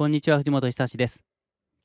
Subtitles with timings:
[0.00, 1.22] こんにちは藤本久志です。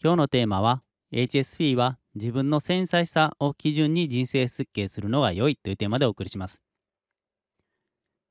[0.02, 6.62] 今日のテーマは HSP は自分の繊細さを基準に人生設計するのが良いというテーマでお送りします。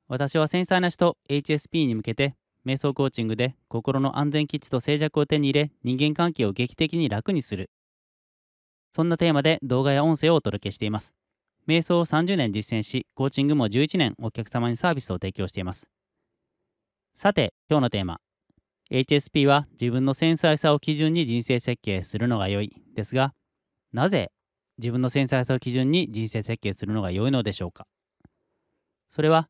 [0.08, 2.34] 私は繊細な人 HSP に向けて
[2.64, 7.68] 瞑想コーチングで心の安全基地と静寂を手に入れ人間関係を劇的に楽にする。
[8.94, 11.12] そんなテーマで動画や音声をお届けしています。
[11.68, 15.90] 瞑想を30年実践しコーチングも11年お客様にサービスを提供しています。
[17.14, 18.23] さて今日のテーマ。
[18.90, 23.32] HSP は自分の繊細さを基準に人生設計するのが良いですが
[23.92, 24.30] なぜ
[24.78, 27.86] 自分の繊細さを基準に人生設計するのが良いのでしょうか？
[29.10, 29.48] それは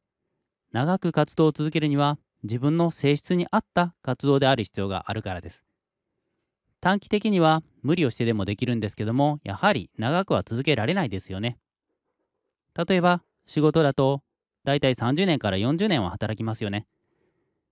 [0.72, 5.64] 長く活動を続けるには自分の性質に合った活動である必要があるからです。
[6.80, 11.56] 短期的には無理をしてでもできるんですけどもやはり長くは続けられないですよね。
[12.76, 14.20] 例えば仕事だと
[14.64, 16.86] だいたい30年から40年は働きますよね。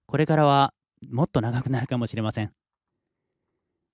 [0.07, 0.73] これからは
[1.11, 2.53] もっと長くなるかもしれません。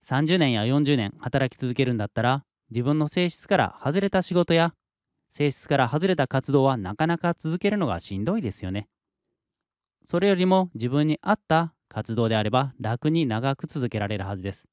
[0.05, 4.75] 30年や40年働き続けるんだったら自分の性質から外れた仕事や
[5.31, 8.89] 性質から外れた活動はなかなか続けるのがしんどいですよね。
[10.07, 14.69] それよりも自分に合った活動であれば楽に長く続けられるはずです。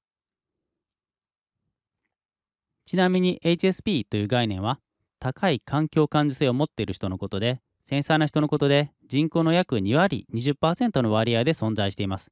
[2.86, 4.80] ちなみに HSP という概念は
[5.20, 12.32] 高い環境感受性を持っている人のことで繊細な人のことで人口の約2割20%の割合で存在しています。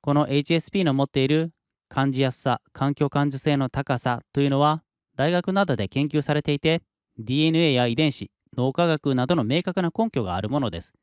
[0.00, 1.52] この HSP の持っている
[1.88, 4.84] 感じやすさ、環境感受性の高さというのは
[5.16, 6.82] 大学などで研究されていて
[7.18, 10.94] DNA や遺伝子、脳科学などの明確な根拠があるものです。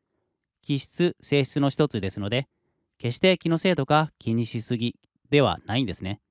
[0.62, 2.48] 気質、性質の一つですので
[2.98, 4.96] 決して気のせいとか気にしすぎ
[5.30, 6.22] ではないんですね。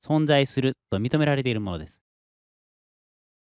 [0.00, 2.00] 存在すると認められているものです。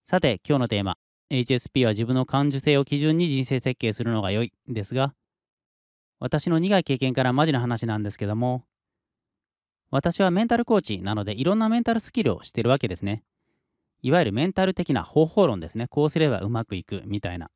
[0.07, 0.97] さて今日のテーマ
[1.31, 5.13] HSP は自分の感受性を基準に人生設計するのが良いですが
[6.19, 8.63] 私の苦い経験からマジな話なんですけども
[9.89, 13.23] 私はメンタルコーチなのでいろんなメンタルスキルをしてるわけですね。
[14.01, 15.87] いわゆるメンタル的な方法論ですね。
[15.87, 17.49] こうすればうまくいくみたいな。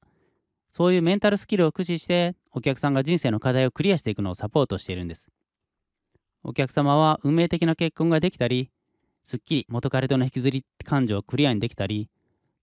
[0.71, 5.29] そういうメンタルスキルを駆使してお客さんが人生の課題をクリアしていくのをサポートしているんです。
[6.43, 8.71] お客様は運命的な結婚ができたり
[9.25, 12.09] すっきり元彼との引きずり感情をクリアにできたり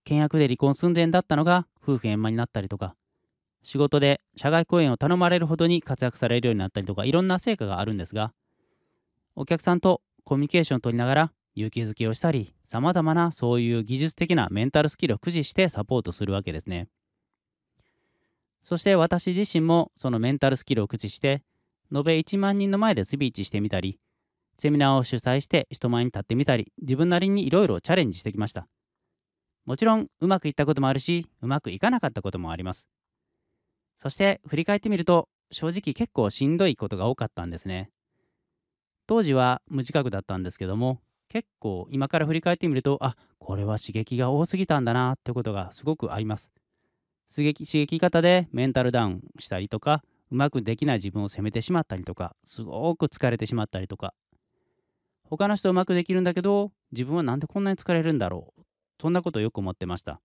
[0.07, 2.95] 険悪で離婚寸前だったのが夫婦円満になったりとか。
[3.61, 8.33] 仕事で社外講演を頼まれるほどに活躍されるようになったりとかいろんな成果があるんですが
[9.35, 16.87] お客さんとコミュニケーションを取りながら勇気づけをしたりさまざまなそういう技術的なメンタルスキルを駆使してサポートするわけですね。
[18.63, 21.41] そして私自身もそのメンタルスキルを駆使して
[21.93, 23.97] 延べ1万人の前でスピーチしてみたり
[24.59, 28.67] セミナーを主催して人前に立ってみたり自分なりにいろいろチャレンジしてきました。
[29.65, 32.87] もちろんうまくいったこともあるしうまくいかなかったこともあります。
[33.97, 37.89] そして振り返ってみると正直結構しんどいことが多かったんですね。
[39.07, 46.51] 当時は無自覚だったんですけども結構今から振り返ってみるとあこれは刺激が多すぎたんだなってことがすごくあります。
[47.33, 54.13] 刺激刺激方でメンタルダウンしたりとかうまくできない自分を責めてしまったりとかすごく疲れてしまったりとか。
[55.23, 58.58] 他の人うまくできるんだけど自分はなんでこんなに疲れるんだろう
[58.99, 60.21] そんなことをよく思ってました。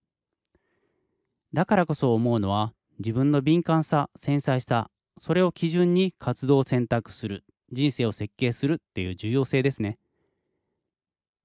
[1.53, 9.97] だからこそ思うのは自分の敏感さ繊細さそれを基準に活動を選択する人生を設計するっていう重要性ですね。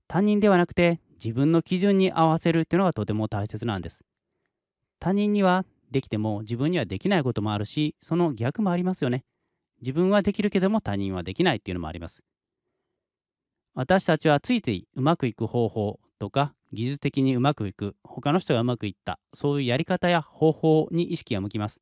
[0.09, 4.03] 他人ではなくて自分の基準に合わせるっていうのがとても大切なんです。
[4.99, 9.25] 他人にはできても自分にはできないこともあるしその逆もありますよね。
[9.81, 12.23] 自分はできるけども他人はできないっていうのもあります。
[13.75, 17.97] 私たちはついついうまくいく方法とか技術的にうまくいく。
[18.05, 19.19] 他の人がうまくいった。
[19.35, 21.81] そういうやり方や方法に意識が向きます。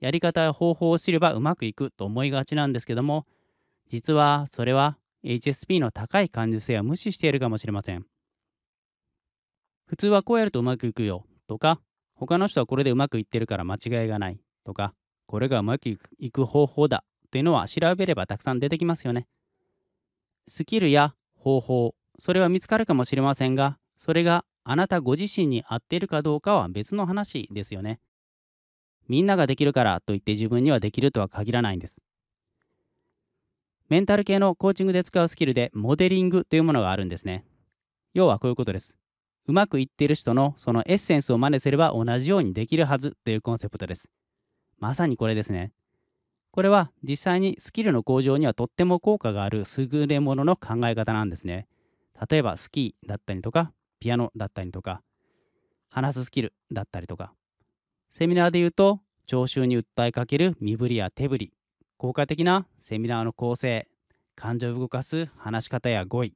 [0.00, 3.26] やり方や方法を知ればうまくいくと思いがちなんですけども
[3.88, 8.06] 実はそれは HSP の高い感受性を無視しているかもしれません。
[9.86, 11.24] 普通はこうやるとうまくいくよ。
[11.48, 11.80] とか
[12.14, 14.40] 他の人はこれでうまくいってるから間違いがない。
[14.64, 14.94] とか
[15.26, 17.04] これがうまくいく方法だ。
[17.30, 19.26] というのは調べればたくさん出てきますよね。
[20.46, 28.00] スキルや方法それは見つかるかもしれませんがそれがあなたご自身に合っているかどうかは別の話ですよね。
[29.08, 32.00] みんなができるからといって自分にはできるとは限らないんです。
[33.88, 37.44] メンタル系のコーチングで使うスキルでモデリングというものがあるんですね。
[38.14, 38.98] 要はこういうことです。
[39.46, 44.10] うまくいっている人のそのエッセンスを真似すれば同じようにできるはずというコンセプトです。
[44.78, 45.72] まさにこれですね。
[46.50, 51.66] これは実際にスキルの向上にはとっても効果がある優れものの考え方なんですね。
[52.30, 55.02] 例えばスキーだったりとかピアノだったりとか
[55.90, 57.32] 話すスキルだったりとか。
[58.10, 61.52] セミナーで言うと聴衆に訴えかける身振りや手振り
[61.98, 63.88] 効果的なセミナーの構成
[64.34, 66.34] 感情を動かす話し方や語彙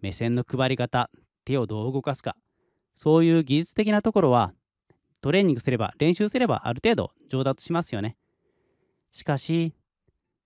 [0.00, 1.10] 目線の配り方
[1.44, 2.36] 手をどう動かすか。
[2.94, 4.52] そういう技術的なところは
[5.20, 8.16] トレーニングすれば練習すればある程度上達しますよね。
[9.12, 9.74] しかし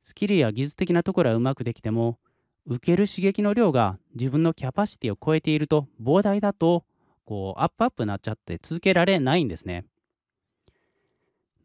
[0.03, 2.19] スキルや技術的なところはうまくできても
[2.69, 6.85] 受ける刺激の量が自分のキャパシティを超えていると膨大だと
[7.25, 9.85] こうアップアップになっちゃって続けられないんですね。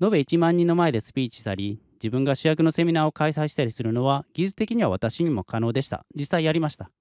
[0.02, 6.06] 延べ1万人の前でスピーチしたり自分が主役のセミナーを開催したりするのは技術的には私にも可能でした。
[6.16, 6.92] 実際やりました。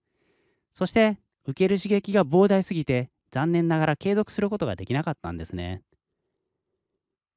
[0.73, 5.83] そして受ける刺激が膨大すぎて残念ながら継続することができなかったんですね。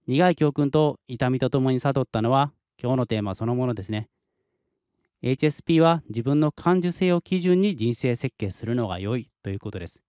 [0.08, 2.52] 苦い教訓と痛みとともに悟ったのは
[2.82, 4.10] 今日のテーマそのものですね。
[5.24, 10.04] HSP は自分の感受性を基準に人生設計するのが良いということです。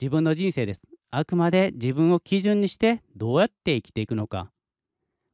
[0.00, 0.82] 自分の人生です。
[1.10, 4.52] あくまで自分を基準にしてどうやって生きていくのか。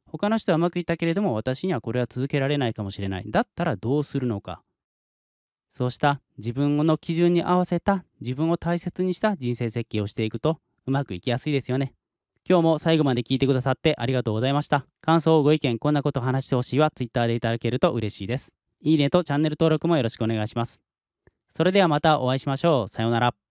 [0.06, 3.25] 他の人はうまくいったけれども私にはこれは続けられないかもしれない。
[3.31, 4.62] だったらどうするのか。
[5.70, 11.93] そうした自分の基準に合わせた自分を大切にした人生設計をしていくとうまくいきやすいですよね。
[12.49, 14.87] 今日も最後まで聞いてくださってありがとうございました。
[15.02, 18.55] 感想ご意見こんなこと話してほしいは Twitter でいただけると嬉しいです。
[18.80, 20.80] いいねとチャンネル登録もよろしくお願いします。
[21.52, 22.88] それではまたお会いしましょう。
[22.88, 23.47] さようなら。